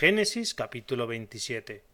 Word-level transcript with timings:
Génesis 0.00 0.54
capítulo 0.54 1.06
27 1.06 1.84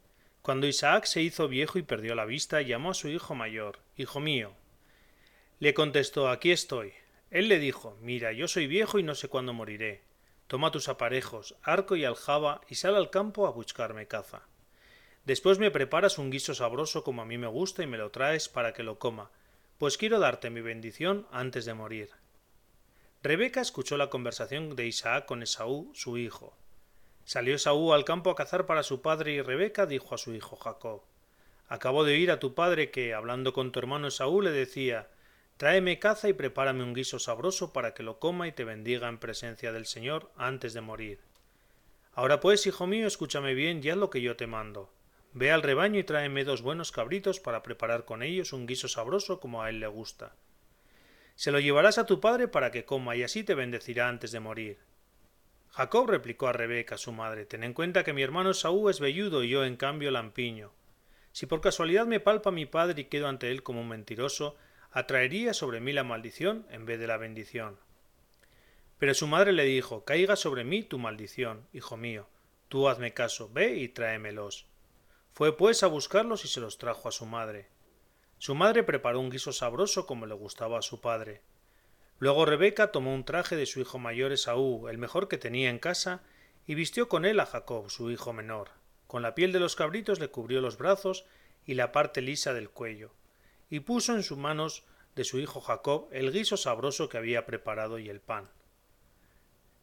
Cuando 0.41 0.69
Isaac 0.69 1.06
se 1.06 1.23
hizo 1.23 1.48
viejo 1.48 1.81
y 1.81 1.82
perdió 1.82 2.15
la 2.15 2.25
vista, 2.25 2.63
llamó 2.63 2.93
a 2.93 2.94
su 2.94 3.09
hijo 3.09 3.35
mayor, 3.35 3.81
Hijo 3.97 4.21
mío. 4.21 4.53
Le 5.59 5.75
contestó, 5.75 6.29
Aquí 6.29 6.53
estoy. 6.53 6.92
Él 7.32 7.48
le 7.48 7.58
dijo, 7.58 7.98
Mira, 8.00 8.30
yo 8.30 8.46
soy 8.46 8.69
viejo 8.69 9.00
y 9.00 9.03
no 9.03 9.16
sé 9.16 9.27
cuándo 9.27 9.53
moriré. 9.53 10.03
Toma 10.46 10.71
tus 10.71 10.88
aparejos, 10.88 11.56
arco 11.64 11.96
y 11.96 12.04
aljaba, 12.04 12.61
y 12.69 12.77
sal 12.77 12.95
al 12.95 13.11
campo 13.11 13.45
a 13.45 13.50
buscarme 13.50 14.07
caza. 14.07 14.43
Después 15.25 15.59
me 15.59 15.73
preparas 15.73 16.16
un 16.16 16.30
guiso 16.30 16.54
sabroso 16.54 17.02
como 17.02 17.23
a 17.23 17.27
mí 17.27 17.38
me 17.38 17.48
gusta 17.48 17.82
y 17.82 17.88
me 17.88 17.98
lo 17.98 18.12
traes 18.12 18.48
para 18.48 18.73
que 18.73 18.84
lo 18.84 19.00
coma, 19.00 19.32
pues 19.79 19.98
quiero 19.98 20.20
darte 20.20 20.48
mi 20.48 20.61
bendición 20.61 21.27
antes 21.32 21.64
de 21.64 21.75
morir. 21.75 22.11
Rebeca 23.25 23.61
escuchó 23.61 23.96
la 23.96 24.11
conversación 24.11 24.77
de 24.77 24.86
Isaac 24.86 25.27
con 25.27 25.43
Esaú, 25.43 25.91
su 25.93 26.18
hijo. 26.18 26.57
Salió 27.27 27.56
Esaú 27.56 27.93
al 27.93 28.04
campo 28.04 28.30
a 28.30 28.36
cazar 28.36 28.66
para 28.66 28.84
su 28.84 29.02
padre 29.02 29.32
y 29.32 29.42
Rebeca 29.42 29.84
dijo 29.84 30.14
a 30.14 30.19
su 30.19 30.32
hijo 30.32 30.55
Jacob 30.55 31.02
Acabo 31.66 32.05
de 32.05 32.12
oír 32.12 32.30
a 32.30 32.38
tu 32.38 32.55
padre 32.55 32.92
que, 32.92 33.14
hablando 33.14 33.52
con 33.52 33.73
tu 33.73 33.80
hermano 33.80 34.06
Esaú, 34.06 34.42
le 34.42 34.52
decía 34.52 35.09
Tráeme 35.56 35.98
caza 35.98 36.28
y 36.28 36.34
prepárame 36.34 36.84
un 36.84 36.95
guiso 36.95 37.18
sabroso 37.18 37.73
para 37.73 37.95
que 37.95 38.04
lo 38.04 38.20
coma 38.20 38.46
y 38.46 38.52
te 38.52 38.62
bendiga 38.62 39.09
en 39.09 39.18
presencia 39.18 39.73
del 39.73 39.87
Señor 39.87 40.30
antes 40.37 40.73
de 40.73 40.82
morir. 40.82 41.18
Ahora 42.12 42.38
pues, 42.38 42.65
hijo 42.65 42.87
mío, 42.87 43.09
escúchame 43.09 43.54
bien 43.54 43.80
y 43.82 43.90
haz 43.90 43.96
lo 43.96 44.09
que 44.09 44.20
yo 44.20 44.37
te 44.37 44.46
mando. 44.46 44.93
Ve 45.32 45.51
al 45.51 45.62
rebaño 45.62 45.98
y 45.98 46.04
tráeme 46.04 46.45
dos 46.45 46.62
buenos 46.62 46.93
cabritos 46.93 47.40
para 47.40 47.65
preparar 47.65 48.04
con 48.04 48.23
ellos 48.23 48.52
un 48.52 48.68
guiso 48.68 48.87
sabroso 48.87 49.40
como 49.40 49.65
a 49.65 49.68
él 49.68 49.80
le 49.80 49.88
gusta. 49.88 50.37
Se 51.34 51.51
lo 51.51 51.59
llevarás 51.59 51.98
a 51.98 52.06
tu 52.06 52.20
padre 52.20 52.46
para 52.46 52.70
que 52.70 52.84
coma 52.84 53.16
y 53.16 53.24
así 53.24 53.43
te 53.43 53.56
bendecirá 53.56 54.09
antes 54.09 54.30
de 54.30 54.38
morir. 54.38 54.79
Jacob 55.77 56.09
replicó 56.09 56.48
a 56.48 56.55
Rebeca, 56.55 56.97
su 56.97 57.12
madre, 57.12 57.45
ten 57.45 57.62
en 57.62 57.75
cuenta 57.75 58.03
que 58.03 58.15
mi 58.15 58.23
hermano 58.23 58.55
Saúl 58.55 58.91
es 58.91 58.98
velludo 58.98 59.45
y 59.45 59.51
yo 59.51 59.62
en 59.62 59.77
cambio 59.77 60.11
lampiño. 60.11 60.73
Si 61.33 61.45
por 61.45 61.60
casualidad 61.60 62.07
me 62.07 62.18
palpa 62.18 62.51
mi 62.51 62.65
padre 62.65 63.02
y 63.02 63.05
quedo 63.05 63.29
ante 63.29 63.51
él 63.51 63.63
como 63.63 63.83
un 63.83 63.88
mentiroso, 63.88 64.57
atraería 64.91 65.53
sobre 65.53 65.81
mí 65.81 65.93
la 65.93 66.03
maldición 66.03 66.67
en 66.71 66.87
vez 66.87 66.99
de 66.99 67.07
la 67.07 67.19
bendición. 67.19 67.79
Pero 68.97 69.13
su 69.13 69.27
madre 69.27 69.53
le 69.53 69.65
dijo 69.65 70.07
Caiga 70.07 70.35
sobre 70.35 70.65
mí 70.65 70.83
tu 70.83 70.99
maldición, 70.99 71.69
hijo 71.75 71.99
mío. 71.99 72.27
Tú 72.69 72.89
hazme 72.89 73.13
caso, 73.13 73.51
ve 73.53 73.77
y 73.77 73.89
tráemelos. 73.89 74.65
Fue 75.35 75.59
pues 75.59 75.83
a 75.83 75.89
buscarlos 75.89 76.47
y 76.47 76.49
se 76.49 76.61
los 76.61 76.79
trajo 76.79 77.07
a 77.07 77.13
su 77.13 77.27
madre. 77.27 77.69
Su 78.39 78.55
madre 78.55 78.83
preparó 78.83 79.21
un 79.21 79.29
guiso 79.29 79.53
sabroso 79.53 80.07
como 80.07 80.25
le 80.25 80.33
gustaba 80.33 80.79
a 80.79 80.83
su 80.83 81.03
padre. 81.03 81.43
Luego 82.19 82.47
Rebeca 82.47 82.92
tomó 82.92 83.14
un 83.14 83.25
traje 83.25 83.56
de 83.56 83.67
su 83.67 83.81
hijo 83.81 83.98
mayor 83.98 84.33
Esaú, 84.33 84.89
el 84.89 84.98
mejor 84.98 85.28
que 85.28 85.39
tenía 85.39 85.69
en 85.69 85.78
casa, 85.78 86.22
y 86.67 86.75
vistió 86.75 87.09
con 87.09 87.25
él 87.25 87.39
a 87.41 87.47
Jacob, 87.47 87.91
su 87.91 88.11
hijo 88.11 88.33
menor. 88.33 88.70
Con 89.06 89.22
la 89.22 89.34
piel 89.34 89.53
de 89.53 89.61
los 89.61 89.77
cabritos 89.77 90.19
le 90.19 90.28
cubrió 90.28 90.61
los 90.61 90.78
brazos 90.78 91.27
y 91.64 91.75
la 91.75 91.92
parte 91.92 92.22
lisa 92.22 92.55
del 92.55 92.70
cuello, 92.70 93.12
y 93.69 93.81
puso 93.81 94.14
en 94.14 94.22
sus 94.22 94.39
manos 94.39 94.84
de 95.14 95.25
su 95.25 95.39
hijo 95.39 95.61
Jacob 95.61 96.09
el 96.12 96.33
guiso 96.33 96.56
sabroso 96.56 97.09
que 97.09 97.19
había 97.19 97.47
preparado 97.47 97.98
y 97.98 98.09
el 98.09 98.20
pan. 98.20 98.50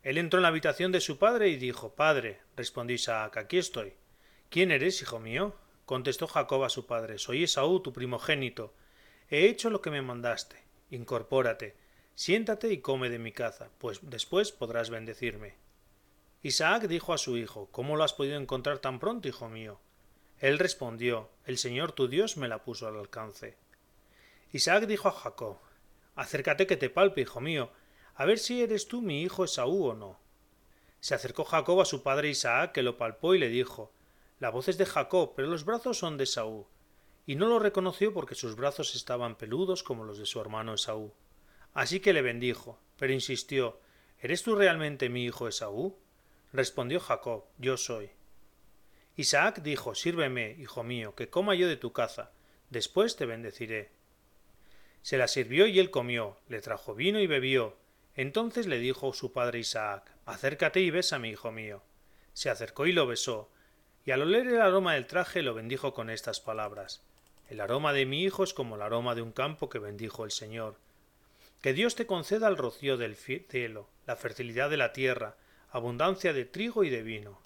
Él 0.02 0.18
entró 0.18 0.40
en 0.40 0.44
la 0.44 0.50
habitación 0.50 0.92
de 0.92 1.02
su 1.02 1.18
padre 1.18 1.50
y 1.50 1.56
dijo 1.56 1.96
Padre, 1.96 2.42
respondió 2.58 2.96
Isaac, 2.96 3.38
aquí 3.38 3.58
estoy. 3.58 3.94
¿Quién 4.50 4.72
eres, 4.72 5.02
hijo 5.02 5.20
mío? 5.20 5.56
contestó 5.86 6.28
Jacob 6.28 6.64
a 6.64 6.70
su 6.70 6.86
padre 6.86 7.18
Soy 7.18 7.44
Esaú, 7.44 7.82
tu 7.82 7.94
primogénito. 7.94 8.74
He 9.30 9.48
hecho 9.48 9.70
lo 9.70 9.82
que 9.82 9.92
me 9.92 10.02
mandaste. 10.02 10.58
Incorpórate, 10.92 11.76
siéntate 12.16 12.72
y 12.72 12.82
come 12.82 13.10
de 13.10 13.20
mi 13.20 13.32
caza, 13.32 13.70
pues 13.78 14.00
después 14.04 14.52
podrás 14.52 14.90
bendecirme. 14.90 15.56
Isaac 16.42 16.88
dijo 16.88 17.14
a 17.14 17.18
su 17.18 17.38
hijo 17.38 17.70
¿Cómo 17.72 17.96
lo 17.96 18.04
has 18.04 18.14
podido 18.14 18.38
encontrar 18.38 18.80
tan 18.80 19.00
pronto, 19.00 19.30
hijo 19.30 19.48
mío? 19.48 19.80
Él 20.40 20.60
respondió 20.60 21.30
El 21.46 21.58
Señor 21.58 21.94
tu 21.94 22.10
Dios 22.10 22.36
me 22.36 22.50
la 22.50 22.64
puso 22.64 22.86
al 22.86 22.98
alcance. 22.98 23.56
Isaac 24.52 24.86
dijo 24.86 25.08
a 25.08 25.14
Jacob 25.14 25.58
Acércate 26.16 26.68
que 26.68 26.78
te 26.78 26.90
palpe, 26.90 27.22
hijo 27.22 27.40
mío, 27.40 27.72
a 28.16 28.26
ver 28.26 28.38
si 28.38 28.62
eres 28.62 28.88
tú 28.88 29.02
mi 29.02 29.24
hijo 29.24 29.46
Esaú 29.46 29.86
o 29.86 29.96
no. 29.96 30.20
Se 31.00 31.16
acercó 31.16 31.44
Jacob 31.44 31.80
a 31.82 31.86
su 31.86 32.04
padre 32.04 32.30
Isaac, 32.30 32.74
que 32.74 32.84
lo 32.84 32.98
palpó 32.98 33.34
y 33.34 33.40
le 33.40 33.48
dijo 33.50 33.92
La 34.40 34.50
voz 34.50 34.68
es 34.68 34.78
de 34.78 34.86
Jacob, 34.86 35.34
pero 35.36 35.48
los 35.48 35.64
brazos 35.64 35.98
son 35.98 36.18
de 36.18 36.26
Esaú. 36.26 36.68
Y 37.26 37.36
no 37.36 37.48
lo 37.48 37.58
reconoció 37.58 38.14
porque 38.14 38.36
sus 38.36 38.56
brazos 38.56 38.96
estaban 38.96 39.38
peludos 39.38 39.82
como 39.82 40.04
los 40.04 40.18
de 40.18 40.26
su 40.26 40.42
hermano 40.42 40.74
Esaú. 40.74 41.14
Así 41.74 42.00
que 42.00 42.14
le 42.14 42.22
bendijo, 42.22 42.80
pero 42.98 43.14
insistió 43.14 43.80
¿Eres 44.24 44.42
tú 44.42 44.56
realmente 44.56 45.10
mi 45.10 45.26
hijo 45.26 45.50
Esaú? 45.50 46.00
Respondió 46.54 47.02
Jacob 47.02 47.44
Yo 47.58 47.76
soy. 47.76 48.10
Isaac 49.18 49.62
dijo 49.62 49.96
Sírveme, 49.96 50.56
hijo 50.60 50.82
mío, 50.82 51.14
que 51.14 51.30
coma 51.30 51.56
yo 51.56 51.68
de 51.68 51.76
tu 51.76 51.92
caza, 51.92 52.32
después 52.70 53.18
te 53.18 53.26
bendeciré. 53.26 53.92
Se 55.02 55.18
la 55.18 55.28
sirvió 55.28 55.68
y 55.68 55.78
él 55.80 55.92
comió, 55.92 56.38
le 56.48 56.62
trajo 56.62 56.96
vino 56.96 57.20
y 57.20 57.28
bebió. 57.28 57.76
Entonces 58.16 58.66
le 58.66 58.80
dijo 58.80 59.12
su 59.12 59.34
padre 59.34 59.60
Isaac 59.60 60.10
Acércate 60.26 60.80
y 60.80 60.90
bésame, 60.90 61.30
hijo 61.30 61.52
mío. 61.52 61.84
Se 62.32 62.50
acercó 62.50 62.86
y 62.86 62.94
lo 62.94 63.06
besó, 63.06 63.52
y 64.06 64.12
al 64.12 64.22
oler 64.22 64.48
el 64.48 64.62
aroma 64.62 64.94
del 64.94 65.06
traje 65.06 65.42
lo 65.42 65.54
bendijo 65.54 65.94
con 65.94 66.10
estas 66.10 66.40
palabras 66.40 67.04
El 67.50 67.60
aroma 67.60 67.92
de 67.92 68.06
mi 68.06 68.24
hijo 68.24 68.44
es 68.44 68.54
como 68.54 68.76
el 68.76 68.82
aroma 68.82 69.16
de 69.16 69.22
un 69.22 69.34
campo 69.34 69.70
que 69.70 69.80
bendijo 69.80 70.24
el 70.24 70.32
Señor. 70.32 70.78
Que 71.64 71.72
Dios 71.72 71.96
te 71.96 72.06
conceda 72.06 72.50
el 72.50 72.58
rocío 72.58 72.98
del 72.98 73.16
cielo, 73.16 73.90
la 74.06 74.18
fertilidad 74.18 74.70
de 74.70 74.76
la 74.76 74.92
tierra, 74.92 75.38
abundancia 75.70 76.34
de 76.34 76.44
trigo 76.44 76.84
y 76.84 76.90
de 76.90 77.04
vino. 77.04 77.40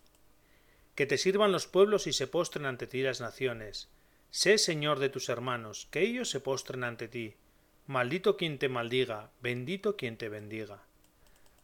Que 0.95 1.05
te 1.05 1.19
sirvan 1.19 1.51
los 1.51 1.67
pueblos 1.67 2.07
y 2.07 2.13
se 2.13 2.25
postren 2.25 2.65
ante 2.65 2.87
ti 2.87 3.03
las 3.03 3.21
naciones. 3.21 3.91
Sé 4.31 4.57
Señor 4.57 4.97
de 4.97 5.09
tus 5.09 5.29
hermanos, 5.29 5.87
que 5.91 6.01
ellos 6.01 6.31
se 6.31 6.39
postren 6.39 6.83
ante 6.83 7.07
ti. 7.07 7.35
Maldito 7.85 8.37
quien 8.37 8.57
te 8.57 8.69
maldiga, 8.69 9.29
bendito 9.39 9.95
quien 9.95 10.17
te 10.17 10.29
bendiga. 10.29 10.81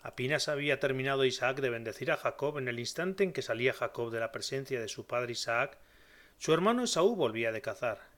Apenas 0.04 0.48
había 0.48 0.80
terminado 0.80 1.26
Isaac 1.26 1.60
de 1.60 1.72
bendecir 1.72 2.12
a 2.12 2.18
Jacob 2.18 2.60
en 2.60 2.68
el 2.68 2.78
instante 2.78 3.24
en 3.24 3.34
que 3.34 3.42
salía 3.42 3.74
Jacob 3.74 4.12
de 4.12 4.20
la 4.20 4.32
presencia 4.32 4.80
de 4.80 4.90
su 4.90 5.08
padre 5.08 5.32
Isaac, 5.32 5.80
su 6.38 6.54
hermano 6.54 6.84
Esaú 6.84 7.16
volvía 7.16 7.52
de 7.52 7.64
cazar. 7.64 8.13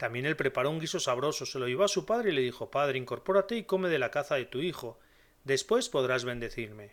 También 0.00 0.24
él 0.24 0.34
preparó 0.34 0.70
un 0.70 0.80
guiso 0.80 0.98
sabroso, 0.98 1.44
se 1.44 1.58
lo 1.58 1.68
llevó 1.68 1.84
a 1.84 1.88
su 1.88 2.06
padre 2.06 2.30
y 2.30 2.34
le 2.34 2.40
dijo 2.40 2.70
Padre, 2.70 2.96
incorpórate 2.96 3.54
y 3.54 3.64
come 3.64 3.90
de 3.90 3.98
la 3.98 4.10
caza 4.10 4.36
de 4.36 4.46
tu 4.46 4.60
hijo, 4.60 4.98
después 5.44 5.90
podrás 5.90 6.24
bendecirme. 6.24 6.92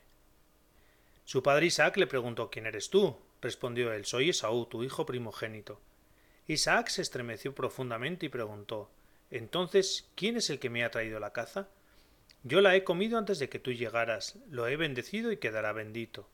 Su 1.23 1.41
padre 1.41 1.67
Isaac 1.67 1.95
le 1.95 2.05
preguntó 2.05 2.49
¿Quién 2.49 2.65
eres 2.65 2.89
tú? 2.89 3.15
respondió 3.41 3.93
él 3.93 4.03
Soy 4.03 4.31
Esaú, 4.31 4.65
tu 4.65 4.83
hijo 4.83 5.05
primogénito. 5.05 5.79
Isaac 6.47 6.89
se 6.89 7.01
estremeció 7.01 7.55
profundamente 7.55 8.25
y 8.25 8.29
preguntó 8.29 8.89
Entonces, 9.31 10.09
¿quién 10.15 10.35
es 10.35 10.49
el 10.49 10.59
que 10.59 10.69
me 10.69 10.83
ha 10.83 10.91
traído 10.91 11.21
la 11.21 11.31
caza? 11.31 11.69
Yo 12.43 12.59
la 12.59 12.75
he 12.75 12.83
comido 12.83 13.17
antes 13.17 13.39
de 13.39 13.47
que 13.47 13.59
tú 13.59 13.71
llegaras, 13.71 14.37
lo 14.49 14.67
he 14.67 14.75
bendecido 14.75 15.31
y 15.31 15.37
quedará 15.37 15.71
bendito. 15.71 16.27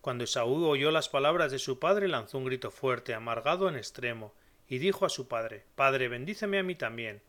Cuando 0.00 0.24
Esaú 0.24 0.64
oyó 0.64 0.90
las 0.90 1.08
palabras 1.08 1.52
de 1.52 1.60
su 1.60 1.78
padre, 1.78 2.08
lanzó 2.08 2.38
un 2.38 2.46
grito 2.46 2.72
fuerte, 2.72 3.14
amargado 3.14 3.68
en 3.68 3.76
extremo, 3.76 4.34
y 4.72 4.78
dijo 4.78 5.04
a 5.04 5.10
su 5.10 5.28
padre 5.28 5.66
Padre, 5.74 6.08
bendíceme 6.08 6.58
a 6.58 6.62
mí 6.62 6.74
también. 6.74 7.20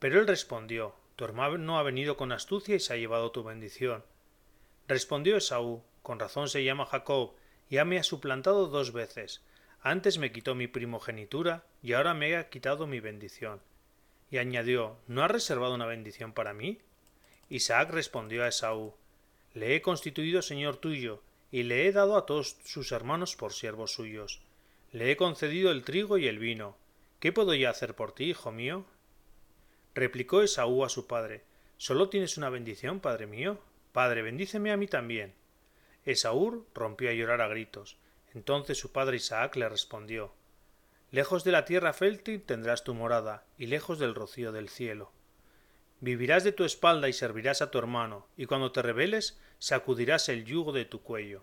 Pero 0.00 0.18
él 0.18 0.26
respondió 0.26 0.96
Tu 1.14 1.24
hermano 1.24 1.78
ha 1.78 1.84
venido 1.84 2.16
con 2.16 2.32
astucia 2.32 2.74
y 2.74 2.80
se 2.80 2.92
ha 2.92 2.96
llevado 2.96 3.30
tu 3.30 3.44
bendición. 3.44 4.02
Respondió 4.88 5.36
Esaú 5.36 5.84
Con 6.02 6.18
razón 6.18 6.48
se 6.48 6.64
llama 6.64 6.84
Jacob, 6.86 7.34
y 7.70 7.78
me 7.84 8.00
ha 8.00 8.02
suplantado 8.02 8.66
dos 8.66 8.92
veces. 8.92 9.40
Antes 9.82 10.18
me 10.18 10.32
quitó 10.32 10.56
mi 10.56 10.66
primogenitura 10.66 11.64
y 11.80 11.92
ahora 11.92 12.12
me 12.12 12.34
ha 12.34 12.48
quitado 12.48 12.88
mi 12.88 12.98
bendición. 12.98 13.60
Y 14.32 14.38
añadió 14.38 14.96
¿No 15.06 15.22
ha 15.22 15.28
reservado 15.28 15.76
una 15.76 15.86
bendición 15.86 16.32
para 16.32 16.54
mí? 16.54 16.80
Isaac 17.50 17.90
respondió 17.90 18.42
a 18.42 18.48
Esaú 18.48 18.94
Le 19.52 19.76
he 19.76 19.80
constituido 19.80 20.42
señor 20.42 20.78
tuyo, 20.78 21.22
y 21.52 21.62
le 21.62 21.86
he 21.86 21.92
dado 21.92 22.16
a 22.16 22.26
todos 22.26 22.56
sus 22.64 22.90
hermanos 22.90 23.36
por 23.36 23.52
siervos 23.52 23.92
suyos. 23.92 24.42
Le 24.94 25.10
he 25.10 25.16
concedido 25.16 25.72
el 25.72 25.82
trigo 25.82 26.18
y 26.18 26.28
el 26.28 26.38
vino. 26.38 26.76
¿Qué 27.18 27.32
puedo 27.32 27.52
ya 27.52 27.68
hacer 27.68 27.96
por 27.96 28.12
ti, 28.12 28.26
hijo 28.26 28.52
mío? 28.52 28.84
Replicó 29.92 30.40
Esaú 30.40 30.84
a 30.84 30.88
su 30.88 31.08
padre 31.08 31.42
¿Sólo 31.78 32.10
tienes 32.10 32.38
una 32.38 32.48
bendición, 32.48 33.00
padre 33.00 33.26
mío? 33.26 33.58
Padre, 33.90 34.22
bendíceme 34.22 34.70
a 34.70 34.76
mí 34.76 34.86
también. 34.86 35.34
Esaú 36.04 36.64
rompió 36.76 37.10
a 37.10 37.12
llorar 37.12 37.40
a 37.40 37.48
gritos. 37.48 37.96
Entonces 38.34 38.78
su 38.78 38.92
padre 38.92 39.16
Isaac 39.16 39.56
le 39.56 39.68
respondió 39.68 40.32
Lejos 41.10 41.42
de 41.42 41.50
la 41.50 41.64
tierra 41.64 41.92
fértil 41.92 42.42
tendrás 42.42 42.84
tu 42.84 42.94
morada, 42.94 43.42
y 43.58 43.66
lejos 43.66 43.98
del 43.98 44.14
rocío 44.14 44.52
del 44.52 44.68
cielo. 44.68 45.10
Vivirás 45.98 46.44
de 46.44 46.52
tu 46.52 46.62
espalda 46.62 47.08
y 47.08 47.12
servirás 47.12 47.62
a 47.62 47.72
tu 47.72 47.78
hermano, 47.78 48.28
y 48.36 48.46
cuando 48.46 48.70
te 48.70 48.80
rebeles 48.80 49.40
sacudirás 49.58 50.28
el 50.28 50.44
yugo 50.44 50.70
de 50.70 50.84
tu 50.84 51.02
cuello. 51.02 51.42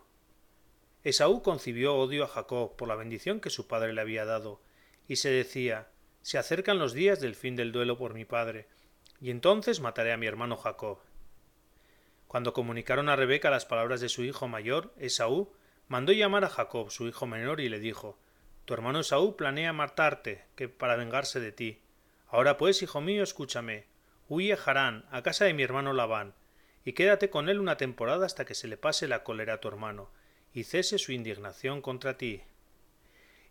Esaú 1.04 1.42
concibió 1.42 1.96
odio 1.96 2.26
a 2.26 2.28
Jacob 2.28 2.76
por 2.76 2.88
la 2.88 2.96
bendición 2.96 3.40
que 3.40 3.50
su 3.50 3.68
padre 3.68 3.94
le 3.94 4.02
había 4.02 4.24
dado, 4.24 4.62
y 5.08 5.16
se 5.16 5.30
decía 5.30 5.88
Se 6.22 6.38
acercan 6.38 6.78
los 6.78 6.94
días 6.94 7.20
del 7.20 7.36
fin 7.36 7.56
del 7.56 7.72
duelo 7.72 7.98
por 7.98 8.14
mi 8.14 8.24
padre, 8.24 8.68
y 9.20 9.32
entonces 9.32 9.80
mataré 9.80 10.14
a 10.14 10.18
mi 10.18 10.28
hermano 10.28 10.58
Jacob. 10.58 11.00
Cuando 12.28 12.54
comunicaron 12.54 13.10
a 13.10 13.16
Rebeca 13.16 13.50
las 13.50 13.66
palabras 13.66 14.00
de 14.00 14.10
su 14.10 14.24
hijo 14.24 14.48
mayor, 14.48 14.94
Esaú, 14.98 15.52
mandó 15.88 16.12
llamar 16.12 16.46
a 16.46 16.50
Jacob, 16.50 16.92
su 16.92 17.08
hijo 17.08 17.26
menor, 17.26 17.62
y 17.62 17.70
le 17.70 17.80
dijo 17.80 18.20
Tu 18.66 18.74
hermano 18.76 19.00
Esaú 19.00 19.36
planea 19.36 19.74
matarte, 19.74 20.46
que 20.56 20.70
para 20.70 20.96
vengarse 20.96 21.40
de 21.40 21.52
ti. 21.52 21.82
Ahora 22.28 22.58
pues, 22.58 22.84
hijo 22.84 23.02
mío, 23.02 23.24
escúchame. 23.24 23.86
Huye 24.30 24.54
a 24.54 24.60
Harán, 24.64 25.06
a 25.12 25.24
casa 25.24 25.46
de 25.46 25.54
mi 25.54 25.64
hermano 25.64 25.94
Labán, 25.94 26.36
y 26.86 26.94
quédate 26.94 27.30
con 27.30 27.50
él 27.50 27.60
una 27.60 27.76
temporada 27.76 28.26
hasta 28.26 28.46
que 28.46 28.56
se 28.56 28.68
le 28.68 28.78
pase 28.78 29.08
la 29.08 29.24
cólera 29.24 29.56
a 29.56 29.60
tu 29.60 29.68
hermano, 29.68 30.10
y 30.54 30.64
cese 30.64 30.98
su 30.98 31.12
indignación 31.12 31.82
contra 31.82 32.18
ti. 32.18 32.42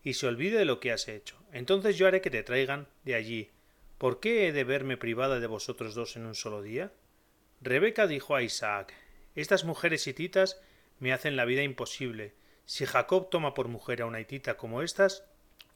Y 0.02 0.14
se 0.14 0.26
olvide 0.26 0.58
de 0.58 0.64
lo 0.64 0.81
que 0.81 0.93
has 0.93 1.08
hecho. 1.08 1.37
Entonces 1.52 1.97
yo 1.97 2.06
haré 2.06 2.20
que 2.20 2.31
te 2.31 2.43
traigan 2.43 2.88
de 3.05 3.14
allí. 3.14 3.50
¿Por 3.99 4.20
qué 4.20 4.49
he 4.49 4.52
de 4.52 4.64
verme 4.64 4.97
privada 4.97 5.41
de 5.41 5.47
vosotros 5.47 5.94
dos 5.94 6.17
en 6.17 6.26
un 6.26 6.35
solo 6.35 6.62
día? 6.62 6.93
Rebeca 7.61 8.06
dijo 8.06 8.35
a 8.35 8.43
Isaac 8.43 8.94
Estas 9.35 9.64
mujeres 9.64 10.06
hititas 10.06 10.61
me 10.99 11.12
hacen 11.12 11.37
la 11.37 11.44
vida 11.44 11.62
imposible. 11.62 12.35
Si 12.64 12.87
Jacob 12.87 13.29
toma 13.31 13.52
por 13.52 13.69
mujer 13.69 14.02
a 14.02 14.06
una 14.06 14.20
hitita 14.20 14.56
como 14.56 14.82
estas, 14.82 15.25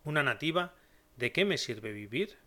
una 0.04 0.22
nativa, 0.22 0.74
¿de 1.16 1.32
qué 1.32 1.44
me 1.44 1.58
sirve 1.58 1.92
vivir? 1.92 2.38